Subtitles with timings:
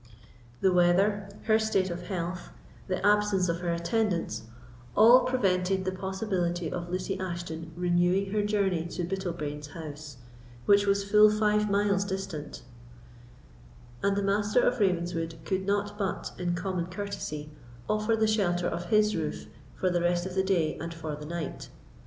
[0.61, 2.49] The weather, her state of health,
[2.87, 4.41] the absence of her attendants,
[4.95, 10.17] all prevented the possibility of Lucy Ashton renewing her journey to Bittlebrains House,
[10.65, 12.63] which was full five miles distant;
[14.01, 17.51] and the Master of Ravenswood could not but, in common courtesy,
[17.87, 19.45] offer the shelter of his roof
[19.75, 21.69] for the rest of the day and for the night.